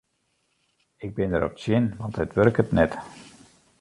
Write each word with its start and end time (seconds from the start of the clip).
Ik 1.07 1.11
bin 1.19 1.35
derop 1.35 1.53
tsjin 1.57 1.85
want 1.99 2.17
it 2.23 2.35
wurket 2.37 2.69
net. 2.79 2.91